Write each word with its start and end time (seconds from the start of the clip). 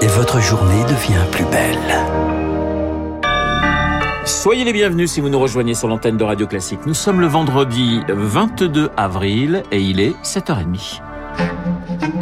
Et 0.00 0.06
votre 0.06 0.40
journée 0.40 0.82
devient 0.84 1.22
plus 1.30 1.44
belle. 1.44 1.76
Soyez 4.24 4.64
les 4.64 4.72
bienvenus 4.72 5.10
si 5.12 5.20
vous 5.20 5.28
nous 5.28 5.38
rejoignez 5.38 5.74
sur 5.74 5.88
l'antenne 5.88 6.16
de 6.16 6.24
Radio 6.24 6.46
Classique. 6.46 6.80
Nous 6.86 6.94
sommes 6.94 7.20
le 7.20 7.26
vendredi 7.26 8.00
22 8.08 8.90
avril 8.96 9.64
et 9.70 9.82
il 9.82 10.00
est 10.00 10.14
7h30. 10.22 11.02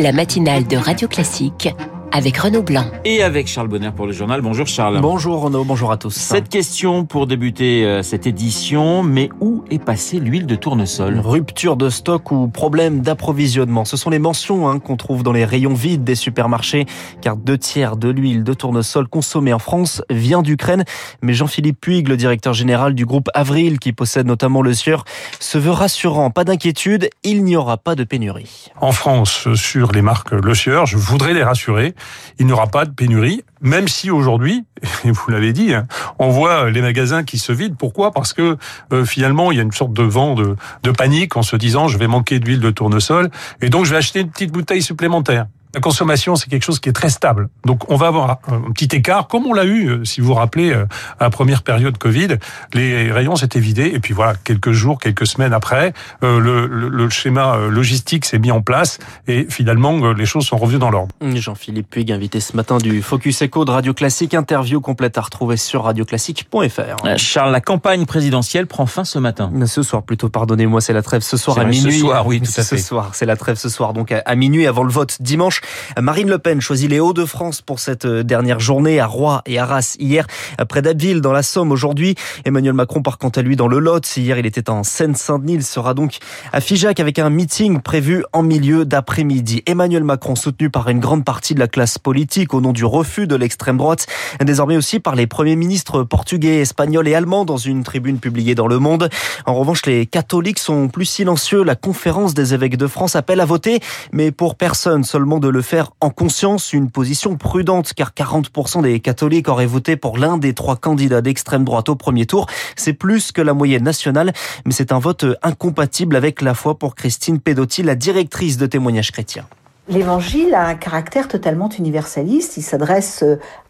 La 0.01 0.11
matinale 0.11 0.67
de 0.67 0.77
Radio 0.77 1.07
Classique 1.07 1.69
avec 2.13 2.37
Renaud 2.38 2.63
Blanc. 2.63 2.87
Et 3.04 3.22
avec 3.22 3.47
Charles 3.47 3.69
Bonner 3.69 3.90
pour 3.95 4.06
le 4.06 4.13
journal. 4.13 4.40
Bonjour 4.40 4.67
Charles. 4.67 5.01
Bonjour 5.01 5.40
Renaud, 5.43 5.65
bonjour 5.65 5.93
à 5.93 5.97
tous. 5.97 6.15
Cette 6.15 6.49
question 6.49 7.04
pour 7.04 7.26
débuter 7.26 7.85
euh, 7.85 8.03
cette 8.03 8.26
édition, 8.26 9.03
mais 9.03 9.31
où 9.40 9.65
est 9.71 9.83
passée 9.83 10.19
l'huile 10.19 10.47
de 10.47 10.57
tournesol? 10.57 11.21
Rupture 11.21 11.76
de 11.76 11.88
stock 11.88 12.31
ou 12.33 12.49
problème 12.49 13.01
d'approvisionnement. 13.01 13.85
Ce 13.85 13.97
sont 13.97 14.11
les 14.11 14.19
mentions 14.19 14.69
hein, 14.69 14.79
qu'on 14.79 14.97
trouve 14.97 15.22
dans 15.22 15.33
les 15.33 15.44
rayons 15.44 15.75
vides 15.75 16.05
des 16.05 16.15
supermarchés, 16.15 16.87
car 17.20 17.37
deux 17.37 17.59
tiers 17.59 17.97
de 17.97 18.09
l'huile 18.09 18.45
de 18.45 18.55
tournesol 18.55 19.09
consommée 19.09 19.53
en 19.53 19.59
France 19.59 20.03
vient 20.11 20.42
d'Ukraine. 20.42 20.84
Mais 21.23 21.34
Jean-Philippe 21.34 21.81
Puig, 21.81 22.09
le 22.09 22.17
directeur 22.17 22.55
général 22.55 22.95
du 22.95 23.06
groupe 23.06 23.29
Avril, 23.34 23.79
qui 23.79 23.92
possède 23.92 24.27
notamment 24.27 24.62
le 24.62 24.75
Sieur, 24.75 25.05
se 25.39 25.59
veut 25.59 25.70
rassurant. 25.70 26.31
Pas 26.31 26.45
d'inquiétude, 26.45 27.11
il 27.23 27.45
n'y 27.45 27.56
aura 27.56 27.77
pas 27.77 27.95
de 27.95 28.05
pénurie. 28.05 28.69
En 28.81 28.92
France, 28.92 29.48
sur 29.55 29.92
les 29.92 30.03
marques 30.03 30.33
Le 30.33 30.55
Sieur, 30.55 30.87
je 30.87 30.97
voudrais 30.97 31.34
les 31.34 31.42
rassurer 31.42 31.95
il 32.39 32.47
n'y 32.47 32.53
aura 32.53 32.67
pas 32.67 32.85
de 32.85 32.91
pénurie, 32.91 33.43
même 33.61 33.89
si 33.89 34.11
aujourd'hui, 34.11 34.65
vous 35.05 35.31
l'avez 35.31 35.53
dit, 35.53 35.75
hein, 35.75 35.87
on 36.19 36.31
voit 36.31 36.71
les 36.71 36.81
magasins 36.81 37.25
qui 37.25 37.39
se 37.39 37.53
vident. 37.53 37.77
Pourquoi? 37.79 38.11
Parce 38.11 38.33
que 38.33 38.57
euh, 38.93 39.05
finalement, 39.05 39.53
il 39.53 39.59
y 39.59 39.61
a 39.61 39.65
une 39.65 39.73
sorte 39.73 39.93
de 39.93 40.03
vent 40.03 40.35
de, 40.35 40.57
de 40.83 40.91
panique 40.91 41.37
en 41.37 41.43
se 41.43 41.57
disant 41.57 41.89
je 41.89 41.99
vais 41.99 42.07
manquer 42.07 42.39
d'huile 42.39 42.61
de 42.61 42.71
tournesol 42.71 43.31
et 43.61 43.69
donc 43.69 43.85
je 43.85 43.91
vais 43.91 43.99
acheter 43.99 44.21
une 44.21 44.31
petite 44.31 44.53
bouteille 44.53 44.83
supplémentaire. 44.83 45.47
La 45.73 45.80
consommation, 45.80 46.34
c'est 46.34 46.48
quelque 46.48 46.65
chose 46.65 46.80
qui 46.80 46.88
est 46.88 46.92
très 46.92 47.10
stable. 47.10 47.48
Donc, 47.65 47.88
on 47.91 47.97
va 47.97 48.09
avoir 48.09 48.38
un 48.48 48.73
petit 48.73 48.97
écart, 48.97 49.28
comme 49.28 49.47
on 49.47 49.52
l'a 49.52 49.65
eu, 49.65 49.89
euh, 49.89 50.05
si 50.05 50.20
vous 50.20 50.28
vous 50.28 50.34
rappelez, 50.34 50.72
euh, 50.72 50.86
à 51.20 51.25
la 51.25 51.31
première 51.31 51.62
période 51.62 51.97
Covid. 51.97 52.39
Les 52.75 53.12
rayons 53.12 53.36
s'étaient 53.36 53.61
vidés, 53.61 53.92
et 53.95 54.00
puis 54.00 54.12
voilà, 54.12 54.34
quelques 54.42 54.72
jours, 54.72 54.98
quelques 54.98 55.28
semaines 55.28 55.53
après, 55.53 55.92
euh, 56.25 56.41
le, 56.41 56.67
le, 56.67 57.11
schéma 57.11 57.56
logistique 57.69 58.25
s'est 58.25 58.39
mis 58.39 58.50
en 58.50 58.62
place, 58.62 58.98
et 59.28 59.47
finalement, 59.48 60.12
les 60.12 60.27
choses 60.27 60.45
sont 60.45 60.56
revenues 60.56 60.78
dans 60.78 60.91
l'ordre. 60.91 61.14
Jean-Philippe 61.22 61.91
Puig, 61.91 62.11
invité 62.11 62.41
ce 62.41 62.56
matin 62.56 62.78
du 62.78 63.02
Focus 63.02 63.42
Echo 63.42 63.64
de 63.64 63.70
Radio 63.70 63.95
Classique, 63.95 64.34
interview 64.34 64.80
complète 64.80 65.19
à 65.19 65.20
retrouver 65.20 65.56
sur 65.56 65.84
radioclassique.fr. 65.84 67.17
Charles, 67.17 67.52
la 67.52 67.61
campagne 67.61 68.06
présidentielle 68.06 68.67
prend 68.67 68.86
fin 68.86 69.05
ce 69.05 69.19
matin. 69.19 69.50
Ce 69.67 69.83
soir, 69.83 70.02
plutôt, 70.02 70.28
pardonnez-moi, 70.28 70.80
c'est 70.80 70.92
la 70.92 71.02
trêve 71.02 71.23
ce 71.23 71.36
soir 71.36 71.58
à 71.58 71.64
minuit. 71.64 71.92
Ce 71.92 72.00
soir, 72.00 72.27
oui, 72.27 72.41
tout 72.41 72.50
à 72.56 72.62
fait. 72.62 72.78
Ce 72.78 72.84
soir, 72.84 73.11
c'est 73.14 73.27
la 73.27 73.36
trêve 73.36 73.56
ce 73.56 73.69
soir, 73.69 73.92
donc 73.92 74.12
à 74.12 74.34
minuit 74.34 74.67
avant 74.67 74.83
le 74.83 74.91
vote 74.91 75.19
dimanche. 75.20 75.59
Marine 76.00 76.28
Le 76.28 76.39
Pen 76.39 76.61
choisit 76.61 76.91
les 76.91 77.00
Hauts-de-France 77.00 77.62
pour 77.62 77.80
cette 77.80 78.05
euh, 78.05 78.22
dernière 78.22 78.61
journée 78.61 79.00
à 79.00 79.06
Roy 79.06 79.42
et 79.47 79.58
Arras 79.58 79.97
hier, 79.98 80.27
près 80.69 80.83
d'Abbeville, 80.83 81.20
dans 81.20 81.33
la 81.33 81.42
Somme 81.42 81.72
aujourd'hui. 81.72 82.14
Emmanuel 82.44 82.75
Macron 82.75 83.02
part 83.02 83.19
quant 83.19 83.28
à 83.28 83.42
lui 83.42 83.56
dans 83.56 83.69
le 83.69 83.78
Lot. 83.78 84.17
Hier, 84.17 84.39
il 84.39 84.47
était 84.47 84.70
en 84.70 84.83
Seine-Saint-Denis. 84.83 85.55
Il 85.55 85.64
sera 85.64 85.94
donc 85.94 86.19
à 86.52 86.61
Figeac 86.61 87.00
avec 87.00 87.19
un 87.19 87.30
meeting 87.30 87.80
prévu 87.80 88.25
en 88.33 88.42
milieu 88.42 88.84
d'après-midi. 88.84 89.62
Emmanuel 89.67 90.05
Macron 90.05 90.34
soutenu 90.34 90.70
par 90.70 90.89
une 90.89 91.00
grande 91.00 91.25
partie 91.25 91.55
de 91.55 91.61
la 91.61 91.69
classe 91.69 91.98
politique 91.98 92.55
au 92.55 92.61
nom 92.61 92.72
du 92.72 92.84
refus 92.84 93.27
de 93.27 93.36
l'extrême 93.36 93.77
droite, 93.77 94.06
désormais 94.41 94.77
aussi 94.77 95.00
par 95.00 95.14
les 95.14 95.27
premiers 95.27 95.56
ministres 95.56 96.02
portugais, 96.02 96.61
espagnols 96.61 97.08
et 97.08 97.14
allemands 97.14 97.45
dans 97.45 97.56
une 97.56 97.83
tribune 97.83 98.19
publiée 98.19 98.55
dans 98.55 98.67
Le 98.67 98.78
Monde. 98.78 99.11
En 99.47 99.55
revanche, 99.55 99.86
les 99.86 100.06
catholiques 100.06 100.58
sont 100.58 100.89
plus 100.89 101.05
silencieux. 101.05 101.62
La 101.62 101.77
conférence 101.77 102.34
des 102.34 102.55
évêques 102.55 102.77
de 102.77 102.86
France 102.86 103.17
appelle 103.17 103.41
à 103.41 103.45
voter, 103.45 103.80
mais 104.12 104.30
pour 104.30 104.55
personne 104.55 105.05
seulement 105.05 105.39
de 105.39 105.48
le 105.51 105.62
faire 105.62 105.93
en 106.01 106.11
conscience, 106.11 106.73
une 106.73 106.91
position 106.91 107.37
prudente 107.37 107.93
car 107.95 108.12
40% 108.12 108.83
des 108.83 109.01
catholiques 109.01 109.48
auraient 109.48 109.67
voté 109.67 109.97
pour 109.97 110.19
l'un 110.19 110.39
des 110.39 110.55
trois 110.55 110.77
candidats 110.77 111.20
d'extrême 111.20 111.65
droite 111.65 111.89
au 111.89 111.97
premier 111.97 112.27
tour. 112.27 112.47
C'est 112.77 112.92
plus 112.92 113.33
que 113.33 113.42
la 113.42 113.55
moyenne 113.55 113.85
nationale, 113.85 114.33
mais 114.64 114.73
c'est 114.73 114.92
un 114.92 114.98
vote 114.98 115.24
incompatible 115.42 116.17
avec 116.17 116.42
la 116.42 116.55
foi 116.55 116.79
pour 116.79 116.95
Christine 116.95 117.41
Pedotti, 117.41 117.83
la 117.83 117.95
directrice 117.95 118.57
de 118.57 118.67
témoignages 118.67 119.13
chrétiens. 119.13 119.47
L'évangile 119.91 120.55
a 120.55 120.67
un 120.67 120.77
caractère 120.77 121.27
totalement 121.27 121.69
universaliste. 121.69 122.57
Il 122.57 122.63
s'adresse 122.63 123.24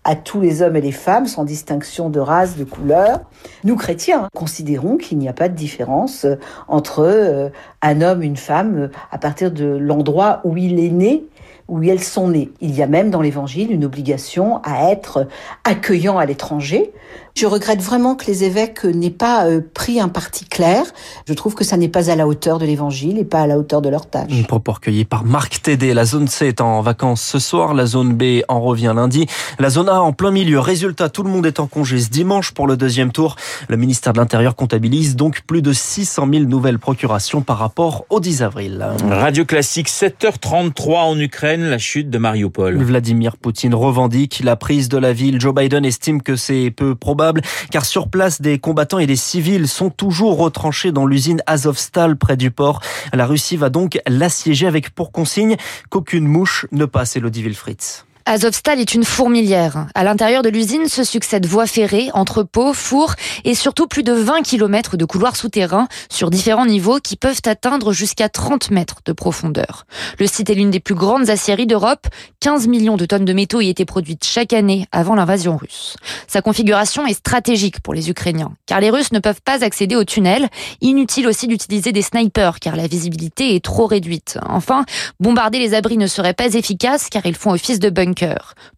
à 0.04 0.16
tous 0.16 0.41
les 0.41 0.60
hommes 0.60 0.77
et 0.77 0.83
les 0.83 0.93
femmes 0.93 1.27
sans 1.27 1.44
distinction 1.44 2.10
de 2.10 2.21
race, 2.21 2.59
de 2.59 2.65
couleur. 2.65 3.21
Nous, 3.65 3.75
chrétiens, 3.75 4.28
considérons 4.34 4.99
qu'il 4.99 5.16
n'y 5.16 5.28
a 5.28 5.33
pas 5.33 5.49
de 5.49 5.54
différence 5.54 6.27
entre 6.69 7.00
euh, 7.00 7.49
un 7.81 8.03
homme, 8.03 8.22
une 8.22 8.37
femme, 8.37 8.91
à 9.10 9.16
partir 9.16 9.50
de 9.50 9.65
l'endroit 9.65 10.41
où 10.44 10.59
il 10.59 10.78
est 10.78 10.91
né 10.91 11.25
où 11.70 11.82
elles 11.84 12.03
sont 12.03 12.28
nées. 12.28 12.50
Il 12.60 12.75
y 12.75 12.82
a 12.82 12.86
même 12.86 13.10
dans 13.10 13.22
l'Évangile 13.22 13.70
une 13.70 13.84
obligation 13.84 14.60
à 14.64 14.91
être 14.91 15.28
accueillant 15.64 16.19
à 16.19 16.26
l'étranger. 16.26 16.92
Je 17.36 17.47
regrette 17.47 17.81
vraiment 17.81 18.16
que 18.16 18.26
les 18.26 18.44
évêques 18.44 18.84
n'aient 18.84 19.08
pas 19.08 19.47
euh, 19.47 19.60
pris 19.72 20.00
un 20.00 20.09
parti 20.09 20.44
clair. 20.44 20.84
Je 21.26 21.32
trouve 21.32 21.54
que 21.54 21.64
ça 21.64 21.76
n'est 21.76 21.88
pas 21.88 22.10
à 22.10 22.16
la 22.16 22.26
hauteur 22.26 22.59
de 22.59 22.66
l'Évangile 22.66 23.19
et 23.19 23.25
pas 23.25 23.42
à 23.42 23.47
la 23.47 23.56
hauteur 23.56 23.80
de 23.82 23.88
leur 23.88 24.06
tâche. 24.06 24.30
Un 24.32 24.42
propos 24.42 24.72
recueilli 24.72 25.04
par 25.04 25.25
Marc 25.25 25.62
Tédé. 25.62 25.94
La 25.94 26.04
zone 26.04 26.26
C 26.26 26.48
est 26.48 26.60
en 26.60 26.82
vacances 26.82 27.22
ce 27.22 27.38
soir, 27.38 27.72
la 27.72 27.86
zone 27.86 28.14
B 28.14 28.42
en 28.48 28.60
revient 28.60 28.92
lundi, 28.94 29.26
la 29.60 29.70
zone 29.70 29.88
A 29.88 30.03
en 30.03 30.12
plein 30.12 30.32
milieu. 30.32 30.59
Résultat, 30.59 31.09
tout 31.09 31.22
le 31.22 31.30
monde 31.30 31.47
est 31.47 31.60
en 31.60 31.69
congé 31.69 32.00
ce 32.00 32.10
dimanche 32.10 32.50
pour 32.50 32.66
le 32.66 32.76
deuxième 32.76 33.12
tour. 33.12 33.36
Le 33.69 33.76
ministère 33.76 34.12
de 34.12 34.19
l'Intérieur 34.19 34.56
comptabilise 34.56 35.14
donc 35.14 35.42
plus 35.47 35.62
de 35.62 35.72
600 35.72 36.26
000 36.32 36.44
nouvelles 36.44 36.80
procurations 36.80 37.42
par 37.42 37.59
rapport 37.59 38.06
au 38.10 38.19
10 38.19 38.42
avril. 38.42 38.86
Radio 39.09 39.44
Classique, 39.44 39.88
7h33 39.88 40.94
en 40.97 41.19
Ukraine 41.19 41.59
la 41.69 41.78
chute 41.78 42.10
de 42.10 42.19
Mariupol. 42.19 42.76
Vladimir 42.76 43.37
Poutine 43.37 43.75
revendique 43.75 44.41
la 44.44 44.56
prise 44.56 44.88
de 44.88 44.98
la 44.98 45.12
ville. 45.12 45.41
Joe 45.41 45.54
Biden 45.54 45.84
estime 45.84 46.22
que 46.22 46.37
c'est 46.37 46.71
peu 46.71 46.94
probable 46.94 47.43
car 47.71 47.84
sur 47.84 48.09
place 48.09 48.41
des 48.41 48.59
combattants 48.59 48.98
et 48.98 49.06
des 49.06 49.16
civils 49.16 49.69
sont 49.69 49.91
toujours 49.91 50.38
retranchés 50.38 50.93
dans 50.93 51.06
l'usine 51.06 51.43
Azovstal 51.47 52.16
près 52.16 52.37
du 52.37 52.50
port. 52.50 52.81
La 53.12 53.26
Russie 53.26 53.56
va 53.56 53.71
donc 53.71 54.00
l'assiéger 54.09 54.66
avec 54.66 54.91
pour 54.91 55.12
consigne 55.12 55.56
qu'aucune 55.88 56.26
mouche 56.26 56.66
ne 56.72 56.84
passe 56.84 57.16
Elodie 57.16 57.43
Wilfritz. 57.43 58.04
Azovstal 58.30 58.78
est 58.78 58.94
une 58.94 59.02
fourmilière. 59.02 59.88
À 59.96 60.04
l'intérieur 60.04 60.42
de 60.42 60.48
l'usine 60.48 60.86
se 60.86 61.02
succèdent 61.02 61.46
voies 61.46 61.66
ferrées, 61.66 62.10
entrepôts, 62.14 62.72
fours 62.72 63.14
et 63.44 63.56
surtout 63.56 63.88
plus 63.88 64.04
de 64.04 64.12
20 64.12 64.42
km 64.42 64.96
de 64.96 65.04
couloirs 65.04 65.34
souterrains 65.34 65.88
sur 66.08 66.30
différents 66.30 66.64
niveaux 66.64 67.00
qui 67.00 67.16
peuvent 67.16 67.41
atteindre 67.44 67.92
jusqu'à 67.92 68.28
30 68.28 68.70
mètres 68.70 69.00
de 69.04 69.10
profondeur. 69.10 69.84
Le 70.20 70.28
site 70.28 70.48
est 70.48 70.54
l'une 70.54 70.70
des 70.70 70.78
plus 70.78 70.94
grandes 70.94 71.28
aciéries 71.28 71.66
d'Europe. 71.66 72.06
15 72.38 72.68
millions 72.68 72.96
de 72.96 73.04
tonnes 73.04 73.24
de 73.24 73.32
métaux 73.32 73.62
y 73.62 73.68
étaient 73.68 73.84
produites 73.84 74.24
chaque 74.24 74.52
année 74.52 74.86
avant 74.92 75.16
l'invasion 75.16 75.56
russe. 75.56 75.97
Sa 76.28 76.41
configuration 76.41 77.08
est 77.08 77.14
stratégique 77.14 77.80
pour 77.80 77.94
les 77.94 78.10
Ukrainiens 78.10 78.52
car 78.66 78.78
les 78.78 78.91
Russes 78.91 79.10
ne 79.10 79.18
peuvent 79.18 79.42
pas 79.44 79.64
accéder 79.64 79.97
aux 79.97 80.04
tunnels. 80.04 80.48
Inutile 80.80 81.26
aussi 81.26 81.48
d'utiliser 81.48 81.91
des 81.91 82.02
snipers 82.02 82.60
car 82.60 82.76
la 82.76 82.86
visibilité 82.86 83.56
est 83.56 83.64
trop 83.64 83.86
réduite. 83.86 84.38
Enfin, 84.48 84.84
bombarder 85.18 85.58
les 85.58 85.74
abris 85.74 85.98
ne 85.98 86.06
serait 86.06 86.32
pas 86.32 86.54
efficace 86.54 87.08
car 87.10 87.26
ils 87.26 87.34
font 87.34 87.50
office 87.50 87.80
de 87.80 87.91
bunker 87.91 88.19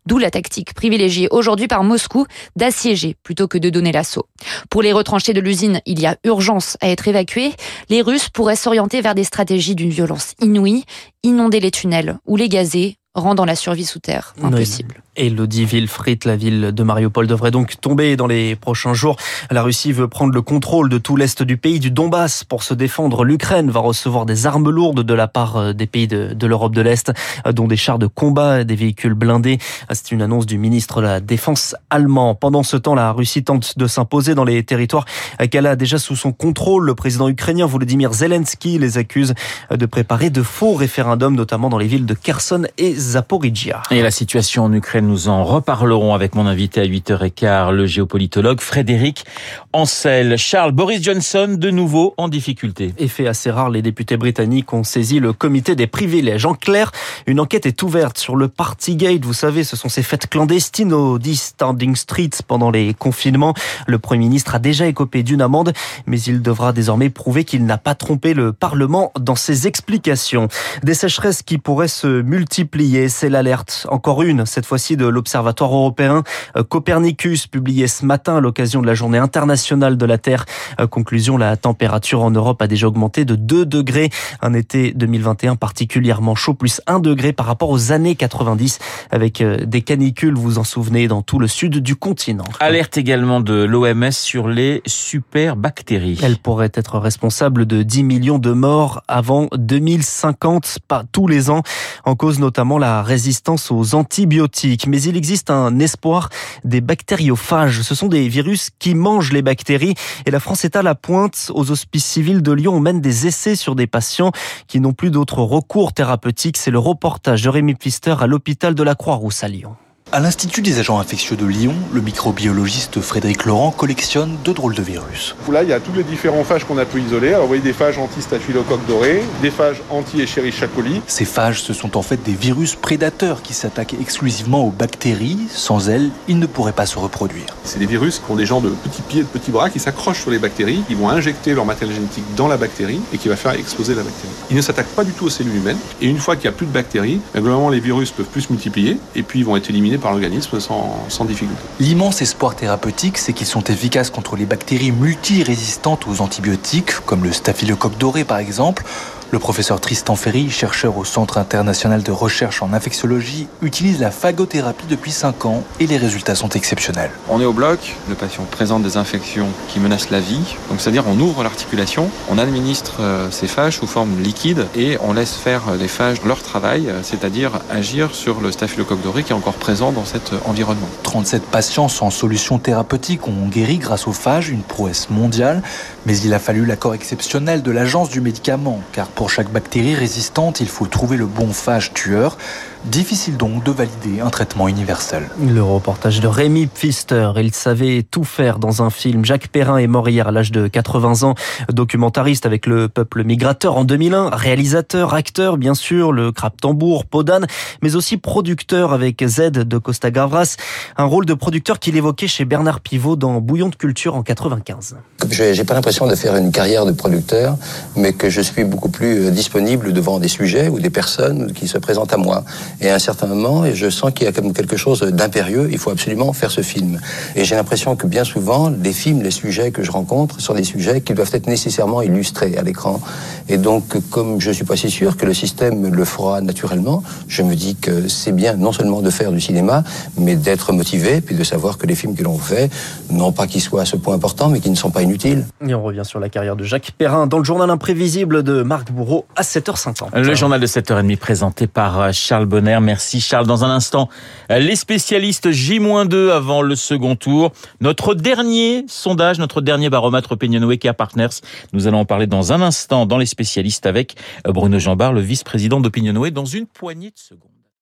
D'où 0.06 0.19
la 0.19 0.30
tactique 0.30 0.75
privilégiée 0.75 1.28
aujourd'hui 1.30 1.69
par 1.69 1.84
Moscou 1.84 2.26
d'assiéger 2.56 3.16
plutôt 3.22 3.48
que 3.48 3.58
de 3.58 3.70
donner 3.70 3.92
l'assaut. 3.92 4.26
Pour 4.70 4.82
les 4.82 4.92
retranchés 4.92 5.32
de 5.32 5.41
l'usine, 5.41 5.80
il 5.86 6.00
y 6.00 6.06
a 6.06 6.16
urgence 6.25 6.76
à 6.80 6.88
être 6.88 7.08
évacués. 7.08 7.52
Les 7.88 8.02
Russes 8.02 8.28
pourraient 8.28 8.56
s'orienter 8.56 9.00
vers 9.00 9.14
des 9.14 9.25
stratégies 9.25 9.75
d'une 9.75 9.91
violence 9.91 10.34
inouïe, 10.41 10.84
inonder 11.22 11.60
les 11.60 11.70
tunnels 11.70 12.19
ou 12.26 12.36
les 12.36 12.48
gazer, 12.48 12.97
rendant 13.14 13.44
la 13.44 13.56
survie 13.56 13.84
sous 13.84 14.00
terre 14.00 14.34
impossible. 14.42 15.02
Elodie 15.15 15.67
Wilfried, 15.67 16.25
la 16.25 16.37
ville 16.37 16.73
de 16.73 16.83
Mariupol 16.83 17.27
devrait 17.27 17.50
donc 17.50 17.78
tomber 17.78 18.17
dans 18.17 18.27
les 18.27 18.56
prochains 18.56 18.95
jours. 18.95 19.17
La 19.50 19.62
Russie 19.62 19.93
veut 19.93 20.09
prendre 20.09 20.33
le 20.33 20.41
contrôle 20.41 20.89
de 20.89 20.97
tout 20.97 21.17
l'est 21.17 21.43
du 21.43 21.59
pays, 21.59 21.81
du 21.81 21.91
Donbass, 21.91 22.45
pour 22.45 22.62
se 22.62 22.73
défendre. 22.73 23.25
L'Ukraine 23.25 23.71
va 23.71 23.81
recevoir 23.81 24.25
des 24.25 24.47
armes 24.47 24.71
lourdes 24.71 25.03
de 25.03 25.15
la 25.15 25.28
part 25.28 25.56
euh, 25.59 25.73
des 25.75 25.87
pays 25.87 26.09
de, 26.09 26.47
l'Europe 26.47 26.75
de 26.75 26.81
l'Est, 26.81 27.12
euh, 27.47 27.53
dont 27.53 27.67
des 27.67 27.77
chars 27.77 27.99
de 27.99 28.06
combat, 28.06 28.65
des 28.65 28.75
véhicules 28.75 29.12
blindés. 29.12 29.59
Euh, 29.91 29.94
c'est 29.94 30.12
une 30.12 30.23
annonce 30.23 30.47
du 30.47 30.56
ministre 30.56 31.03
de 31.03 31.06
la 31.06 31.20
Défense 31.20 31.76
allemand. 31.91 32.35
Pendant 32.35 32.62
ce 32.62 32.79
temps, 32.79 32.94
la 32.94 33.12
Russie 33.12 33.44
tente 33.44 33.76
de 33.76 33.87
s'imposer 33.87 34.35
dans 34.35 34.44
les 34.44 34.62
territoires 34.62 35.05
qu'elle 35.50 35.67
a 35.67 35.76
déjà 35.76 35.99
sous 35.99 36.17
son 36.17 36.32
contrôle. 36.32 36.87
Le 36.87 36.94
président 36.94 37.29
ukrainien 37.29 37.67
Volodymyr 37.67 38.15
Zelensky 38.15 38.79
les 38.79 38.97
accuse 38.97 39.35
de 39.70 39.87
préparer 39.87 40.31
de 40.31 40.43
faux 40.43 40.73
référendums, 40.73 41.37
notamment 41.37 41.69
dans 41.69 41.79
les 41.79 41.87
villes 41.87 42.06
de 42.06 42.15
Kherson 42.15 42.67
et 42.79 42.94
Zaporizhia. 42.94 43.82
Et 43.91 44.00
la 44.00 44.11
situation 44.11 44.65
en 44.65 44.73
Ukraine 44.73 45.01
nous 45.02 45.28
en 45.28 45.44
reparlerons 45.44 46.14
avec 46.14 46.34
mon 46.34 46.46
invité 46.46 46.81
à 46.81 46.87
8h15, 46.87 47.70
le 47.70 47.87
géopolitologue 47.87 48.60
Frédéric 48.60 49.25
Ancel. 49.72 50.38
Charles, 50.38 50.72
Boris 50.72 51.02
Johnson, 51.02 51.56
de 51.58 51.70
nouveau 51.70 52.14
en 52.16 52.28
difficulté. 52.28 52.94
Effet 52.99 53.26
assez 53.26 53.50
rare, 53.50 53.70
les 53.70 53.82
députés 53.82 54.16
britanniques 54.16 54.72
ont 54.72 54.84
saisi 54.84 55.19
le 55.19 55.32
comité 55.32 55.75
des 55.75 55.87
privilèges. 55.87 56.46
En 56.46 56.54
clair, 56.54 56.93
une 57.26 57.40
enquête 57.40 57.66
est 57.66 57.82
ouverte 57.82 58.19
sur 58.19 58.37
le 58.37 58.49
Partygate. 58.49 59.25
Vous 59.25 59.34
savez, 59.34 59.64
ce 59.64 59.76
sont 59.76 59.88
ces 59.88 60.02
fêtes 60.02 60.28
clandestines 60.28 60.93
au 60.93 61.19
10 61.19 61.37
Standing 61.37 61.96
Street 61.96 62.31
pendant 62.46 62.70
les 62.70 62.94
confinements. 62.94 63.55
Le 63.87 63.98
Premier 63.98 64.26
ministre 64.26 64.55
a 64.55 64.58
déjà 64.58 64.87
écopé 64.87 65.22
d'une 65.22 65.43
amende, 65.43 65.72
mais 66.06 66.20
il 66.20 66.43
devra 66.43 66.72
désormais 66.72 67.10
prouver 67.10 67.44
qu'il 67.44 67.66
n'a 67.66 67.78
pas 67.78 67.94
trompé 67.94 68.34
le 68.34 68.52
Parlement 68.52 69.12
dans 69.19 69.37
ses 69.37 69.66
explications. 69.66 70.48
Des 70.82 70.94
sécheresses 70.94 71.43
qui 71.43 71.58
pourraient 71.58 71.88
se 71.88 72.22
multiplier, 72.22 73.08
c'est 73.08 73.28
l'alerte. 73.28 73.87
Encore 73.90 74.22
une, 74.22 74.46
cette 74.46 74.66
fois-ci 74.66 74.92
de 74.97 75.06
l'Observatoire 75.06 75.75
européen 75.75 76.23
Copernicus, 76.69 77.47
publié 77.47 77.87
ce 77.87 78.05
matin 78.05 78.37
à 78.37 78.41
l'occasion 78.41 78.83
de 78.83 78.87
la 78.87 78.94
journée 78.94 79.19
internationale 79.19 79.97
de 79.97 80.06
la 80.06 80.19
Terre. 80.19 80.44
Conclusion, 80.91 81.37
la 81.37 81.56
température 81.56 82.23
en 82.23 82.31
Europe 82.31 82.61
a 82.62 82.67
déjà 82.67 82.89
augmenté 82.89 83.25
de 83.25 83.35
2 83.37 83.67
degrés. 83.67 84.11
Un 84.41 84.55
été 84.55 84.93
2021 84.93 85.56
particulièrement 85.56 86.35
chaud, 86.35 86.55
plus 86.55 86.81
1 86.87 87.00
degré 87.00 87.33
par 87.33 87.47
rapport 87.47 87.71
aux 87.71 87.93
années 87.93 88.15
90, 88.15 88.79
avec 89.11 89.41
euh, 89.41 89.65
des 89.65 89.83
canicules, 89.83 90.35
vous 90.35 90.59
en 90.59 90.65
souvenez, 90.65 91.09
dans 91.09 91.23
tout 91.23 91.39
le 91.39 91.47
sud 91.47 91.79
du 91.79 91.97
continent. 91.97 92.44
Alerte 92.61 92.97
également 92.97 93.41
de 93.41 93.65
l'OMS 93.65 94.11
sur 94.11 94.49
les 94.49 94.83
superbactéries. 94.87 96.19
Elles 96.23 96.39
pourraient 96.39 96.73
être 96.75 96.99
responsables 96.99 97.67
de 97.67 97.83
10 97.83 98.05
millions 98.05 98.39
de 98.39 98.53
morts 98.53 99.03
avant 99.09 99.49
2050, 99.55 100.79
pas 100.87 101.05
tous 101.11 101.27
les 101.27 101.50
ans, 101.50 101.62
en 102.05 102.15
cause 102.15 102.39
notamment 102.39 102.79
la 102.79 103.03
résistance 103.03 103.71
aux 103.71 103.94
antibiotiques. 103.94 104.81
Mais 104.87 105.02
il 105.02 105.17
existe 105.17 105.50
un 105.50 105.79
espoir 105.79 106.29
des 106.64 106.81
bactériophages. 106.81 107.82
Ce 107.82 107.94
sont 107.94 108.08
des 108.08 108.29
virus 108.29 108.70
qui 108.79 108.94
mangent 108.94 109.32
les 109.32 109.43
bactéries 109.43 109.94
et 110.26 110.31
la 110.31 110.40
France 110.40 110.64
est 110.64 110.76
à 110.76 110.82
la 110.82 110.94
pointe. 110.94 111.50
Aux 111.55 111.70
hospices 111.70 112.05
civils 112.05 112.43
de 112.43 112.52
Lyon, 112.52 112.75
on 112.75 112.81
mène 112.81 113.00
des 113.00 113.26
essais 113.26 113.56
sur 113.56 113.75
des 113.75 113.87
patients 113.87 114.32
qui 114.67 114.81
n'ont 114.81 114.93
plus 114.93 115.11
d'autres 115.11 115.43
recours 115.43 115.93
thérapeutiques. 115.93 116.56
C'est 116.56 116.70
le 116.70 116.79
reportage 116.79 117.43
de 117.43 117.49
Rémi 117.49 117.75
Pfister 117.75 118.17
à 118.20 118.26
l'hôpital 118.26 118.75
de 118.75 118.82
la 118.82 118.94
Croix-Rousse 118.94 119.44
à 119.44 119.49
Lyon. 119.49 119.76
À 120.14 120.20
l'Institut 120.20 120.61
des 120.61 120.79
agents 120.79 120.99
infectieux 120.99 121.37
de 121.37 121.47
Lyon, 121.47 121.73
le 121.91 122.03
microbiologiste 122.03 123.00
Frédéric 123.00 123.47
Laurent 123.47 123.70
collectionne 123.70 124.37
deux 124.44 124.53
drôles 124.53 124.75
de 124.75 124.82
virus. 124.82 125.35
Là, 125.50 125.62
il 125.62 125.70
y 125.70 125.73
a 125.73 125.81
tous 125.81 125.94
les 125.94 126.05
différents 126.05 126.44
phages 126.44 126.64
qu'on 126.64 126.76
a 126.76 126.85
pu 126.85 127.00
isoler. 127.00 127.29
Alors, 127.29 127.43
vous 127.43 127.49
voyez 127.49 127.62
des 127.62 127.73
phages 127.73 127.97
anti-staphylocoque 127.97 128.87
doré, 128.87 129.23
des 129.41 129.50
phages 129.50 129.81
anti-Escherichia 129.88 130.67
coli. 130.67 131.00
Ces 131.06 131.25
phages, 131.25 131.62
ce 131.62 131.73
sont 131.73 131.97
en 131.97 132.03
fait 132.03 132.23
des 132.23 132.35
virus 132.35 132.75
prédateurs 132.75 133.41
qui 133.41 133.55
s'attaquent 133.55 133.97
exclusivement 133.99 134.67
aux 134.67 134.70
bactéries. 134.70 135.38
Sans 135.49 135.88
elles, 135.88 136.11
ils 136.29 136.38
ne 136.38 136.44
pourraient 136.44 136.75
pas 136.75 136.85
se 136.85 136.99
reproduire. 136.99 137.47
C'est 137.65 137.79
des 137.79 137.87
virus 137.87 138.19
qui 138.19 138.31
ont 138.31 138.37
des 138.37 138.44
gens 138.44 138.61
de 138.61 138.69
petits 138.69 139.00
pieds, 139.00 139.23
de 139.23 139.29
petits 139.29 139.50
bras, 139.50 139.70
qui 139.70 139.79
s'accrochent 139.79 140.20
sur 140.20 140.31
les 140.31 140.38
bactéries, 140.38 140.82
qui 140.88 140.94
vont 140.94 141.08
injecter 141.08 141.55
leur 141.55 141.65
matériel 141.65 141.97
génétique 141.97 142.25
dans 142.37 142.49
la 142.49 142.58
bactérie 142.58 143.00
et 143.15 143.17
qui 143.17 143.31
va 143.31 143.37
faire 143.37 143.53
exploser 143.53 143.94
la 143.94 144.03
bactérie. 144.03 144.35
Ils 144.50 144.56
ne 144.58 144.62
s'attaquent 144.62 144.94
pas 144.94 145.05
du 145.05 145.12
tout 145.12 145.25
aux 145.25 145.31
cellules 145.31 145.56
humaines. 145.56 145.79
Et 146.03 146.06
une 146.06 146.19
fois 146.19 146.37
qu'il 146.37 146.50
n'y 146.50 146.55
a 146.55 146.56
plus 146.58 146.67
de 146.67 146.73
bactéries, 146.73 147.19
ben, 147.32 147.41
globalement, 147.41 147.70
les 147.70 147.81
virus 147.81 148.11
peuvent 148.11 148.26
plus 148.26 148.43
se 148.43 148.53
multiplier 148.53 148.99
et 149.17 149.23
puis 149.23 149.38
ils 149.38 149.47
vont 149.47 149.56
être 149.56 149.70
éliminés 149.70 150.01
par 150.02 150.12
l'organisme 150.12 150.58
sans 150.60 151.25
difficulté. 151.25 151.62
L'immense 151.81 152.20
espoir 152.20 152.54
thérapeutique, 152.54 153.19
c'est 153.19 153.32
qu'ils 153.32 153.46
sont 153.46 153.64
efficaces 153.64 154.10
contre 154.10 154.37
les 154.37 154.44
bactéries 154.44 154.93
multirésistantes 154.93 156.06
aux 156.06 156.20
antibiotiques, 156.20 156.93
comme 157.06 157.25
le 157.25 157.32
staphylocoque 157.32 157.96
doré 157.96 158.25
par 158.25 158.38
exemple, 158.38 158.84
le 159.32 159.38
professeur 159.38 159.81
Tristan 159.81 160.14
Ferry, 160.14 160.50
chercheur 160.50 160.99
au 160.99 161.06
Centre 161.06 161.38
international 161.38 162.02
de 162.02 162.12
recherche 162.12 162.62
en 162.62 162.75
infectiologie, 162.75 163.49
utilise 163.62 163.99
la 163.99 164.11
phagothérapie 164.11 164.84
depuis 164.87 165.11
5 165.11 165.46
ans 165.46 165.64
et 165.81 165.87
les 165.87 165.96
résultats 165.96 166.34
sont 166.34 166.50
exceptionnels. 166.50 167.11
On 167.31 167.40
est 167.40 167.46
au 167.46 167.55
bloc, 167.55 167.96
le 168.11 168.14
patient 168.14 168.44
présente 168.44 168.82
des 168.82 168.99
infections 168.99 169.49
qui 169.69 169.81
menacent 169.81 170.11
la 170.11 170.20
vie, 170.20 170.55
donc 170.69 170.82
c'est-à-dire 170.82 171.05
on 171.08 171.19
ouvre 171.19 171.43
l'articulation, 171.43 172.11
on 172.31 172.37
administre 172.37 172.96
euh, 173.00 173.31
ces 173.31 173.46
phages 173.46 173.79
sous 173.79 173.87
forme 173.87 174.20
liquide 174.20 174.67
et 174.76 174.99
on 175.00 175.14
laisse 175.14 175.32
faire 175.32 175.62
les 175.81 175.88
phages 175.88 176.23
leur 176.26 176.43
travail, 176.43 176.90
euh, 176.90 177.00
c'est-à-dire 177.02 177.52
agir 177.70 178.14
sur 178.14 178.43
le 178.43 178.52
staphylocoque 178.52 179.00
doré 179.00 179.23
qui 179.23 179.32
est 179.32 179.34
encore 179.34 179.55
présent 179.55 179.93
dans 179.93 180.05
cet 180.05 180.34
euh, 180.34 180.38
environnement. 180.44 180.88
37 181.05 181.44
patients 181.44 181.88
sans 181.88 182.11
solution 182.11 182.58
thérapeutique 182.58 183.26
ont 183.26 183.49
guéri 183.49 183.79
grâce 183.79 184.06
aux 184.06 184.12
phages, 184.12 184.50
une 184.50 184.62
prouesse 184.62 185.08
mondiale, 185.08 185.62
mais 186.05 186.19
il 186.19 186.34
a 186.34 186.38
fallu 186.38 186.67
l'accord 186.67 186.93
exceptionnel 186.93 187.62
de 187.62 187.70
l'agence 187.70 188.11
du 188.11 188.20
médicament, 188.20 188.79
car 188.93 189.06
pour 189.06 189.21
chaque 189.30 189.50
bactérie 189.50 189.94
résistante, 189.94 190.60
il 190.60 190.69
faut 190.69 190.86
trouver 190.86 191.16
le 191.16 191.26
bon 191.26 191.52
phage 191.52 191.92
tueur. 191.92 192.36
Difficile 192.84 193.36
donc 193.36 193.62
de 193.62 193.70
valider 193.70 194.20
un 194.20 194.30
traitement 194.30 194.66
universel. 194.66 195.28
Le 195.40 195.62
reportage 195.62 196.19
de 196.19 196.26
Rémi 196.26 196.66
Pfister, 196.66 197.30
il 197.36 197.54
savait 197.54 198.02
tout 198.02 198.24
faire 198.24 198.58
dans 198.58 198.82
un 198.82 198.90
film. 198.90 199.24
Jacques 199.24 199.46
Perrin 199.46 199.76
est 199.78 199.86
mort 199.86 200.08
hier 200.08 200.26
à 200.26 200.32
l'âge 200.32 200.50
de 200.50 200.66
80 200.66 201.22
ans, 201.22 201.34
documentariste 201.72 202.44
avec 202.44 202.66
le 202.66 202.88
peuple 202.88 203.22
migrateur 203.22 203.76
en 203.76 203.84
2001, 203.84 204.30
réalisateur, 204.30 205.14
acteur 205.14 205.58
bien 205.58 205.74
sûr, 205.74 206.10
le 206.10 206.32
crabe 206.32 206.54
tambour, 206.60 207.06
Podane, 207.06 207.46
mais 207.82 207.94
aussi 207.94 208.16
producteur 208.16 208.92
avec 208.92 209.24
Z 209.24 209.50
de 209.52 209.78
Costa 209.78 210.10
Gavras, 210.10 210.56
un 210.96 211.04
rôle 211.04 211.24
de 211.24 211.34
producteur 211.34 211.78
qu'il 211.78 211.96
évoquait 211.96 212.26
chez 212.26 212.44
Bernard 212.44 212.80
Pivot 212.80 213.14
dans 213.14 213.40
Bouillon 213.40 213.69
de 213.69 213.76
culture 213.76 214.16
en 214.16 214.24
95. 214.24 214.96
J'ai 215.30 215.64
pas 215.64 215.74
l'impression 215.74 216.08
de 216.08 216.16
faire 216.16 216.34
une 216.36 216.50
carrière 216.50 216.84
de 216.84 216.92
producteur, 216.92 217.56
mais 217.94 218.12
que 218.12 218.28
je 218.28 218.40
suis 218.40 218.64
beaucoup 218.64 218.88
plus 218.88 219.12
euh, 219.12 219.31
disponible 219.31 219.93
devant 219.93 220.19
des 220.19 220.29
sujets 220.29 220.69
ou 220.69 220.81
des 220.81 220.91
personnes 220.91 221.53
qui 221.53 221.69
se 221.69 221.79
présentent 221.79 222.12
à 222.12 222.17
moi. 222.17 222.44
Et 222.81 222.91
à 222.91 222.94
un 222.94 222.99
certain 222.99 223.26
moment, 223.26 223.64
je 223.73 223.91
sens 223.91 224.12
qu'il 224.12 224.26
y 224.26 224.29
a 224.29 224.32
comme 224.32 224.53
quelque 224.53 224.76
chose 224.76 225.00
d'impérieux, 225.03 225.69
il 225.70 225.79
faut 225.79 225.91
absolument 225.91 226.32
faire 226.32 226.50
ce 226.50 226.61
film. 226.61 227.00
Et 227.37 227.44
j'ai 227.44 227.55
l'impression 227.55 227.97
que 227.97 228.06
bien 228.06 228.25
souvent, 228.25 228.70
les 228.70 228.93
films, 228.93 229.23
les 229.23 229.31
sujets 229.31 229.70
que 229.70 229.82
je 229.82 229.91
rencontre 229.91 230.41
sont 230.41 230.55
des 230.55 230.64
sujets 230.64 231.00
qui 231.00 231.14
doivent 231.14 231.31
être 231.32 231.47
nécessairement 231.47 232.03
illustrés 232.03 232.56
à 232.56 232.62
l'écran. 232.62 233.00
Et 233.49 233.59
donc, 233.59 233.85
comme 234.11 234.41
je 234.41 234.50
suis 234.50 234.64
pas 234.64 234.76
si 234.76 234.91
sûr 234.91 235.17
que 235.17 235.26
le 235.26 235.35
système 235.35 235.94
le 235.94 236.05
fera 236.05 236.41
naturellement, 236.41 237.03
je 237.29 237.43
me 237.43 237.55
dis 237.55 237.76
que 237.76 238.08
c'est 238.08 238.32
bien 238.32 238.55
non 238.55 238.73
seulement 238.73 239.03
de 239.03 239.11
faire 239.11 239.32
du 239.32 239.41
cinéma, 239.41 239.85
mais 240.19 240.37
d'être 240.37 240.73
motivé, 240.73 241.20
puis 241.20 241.35
de 241.35 241.44
savoir 241.44 241.79
que 241.79 241.87
les 241.87 241.94
films 241.94 242.15
que 242.15 242.23
l'on 242.23 242.38
fait, 242.38 242.70
non 243.11 243.32
pas 243.32 243.47
qu'ils 243.47 243.61
soient 243.61 243.82
à 243.82 243.85
ce 243.85 243.97
point 243.97 244.15
important, 244.15 244.49
mais 244.49 244.61
qu'ils 244.61 244.73
ne 244.73 244.76
sont 244.76 244.91
pas 244.91 245.03
inutiles. 245.03 245.44
Et 245.67 245.75
on 245.75 245.82
revient 245.82 246.05
sur 246.05 246.20
la 246.20 246.29
carrière 246.29 246.56
de 246.56 246.65
Jacques 246.65 246.93
Perrin 246.97 247.26
dans 247.26 247.38
le 247.38 247.44
journal 247.44 247.70
imprévisible 247.70 248.43
de 248.43 248.62
Marc 248.62 248.91
Bourreau 249.02 249.26
à 249.34 249.43
7h50. 249.43 250.16
Le 250.16 250.34
journal 250.34 250.60
de 250.60 250.66
7h30 250.66 251.16
présenté 251.16 251.66
par 251.66 252.14
Charles 252.14 252.46
Bonner. 252.46 252.78
Merci 252.81 253.20
Charles. 253.20 253.49
Dans 253.49 253.64
un 253.64 253.70
instant, 253.70 254.08
les 254.49 254.76
spécialistes 254.76 255.50
J-2 255.50 256.31
avant 256.31 256.62
le 256.62 256.76
second 256.76 257.16
tour. 257.16 257.50
Notre 257.81 258.14
dernier 258.14 258.84
sondage, 258.87 259.40
notre 259.40 259.60
dernier 259.60 259.90
baromètre 259.90 260.31
Opinion 260.32 260.69
Care 260.76 260.94
Partners. 260.94 261.40
Nous 261.72 261.88
allons 261.88 261.99
en 261.99 262.04
parler 262.04 262.28
dans 262.28 262.52
un 262.52 262.62
instant 262.62 263.04
dans 263.04 263.19
les 263.19 263.26
spécialistes 263.26 263.87
avec 263.87 264.14
Bruno 264.44 264.78
Jambard, 264.78 265.12
le 265.12 265.20
vice-président 265.20 265.81
d'Opinionway, 265.81 266.31
dans 266.31 266.44
une 266.44 266.66
poignée 266.66 267.10
de 267.10 267.19
secondes. 267.19 267.51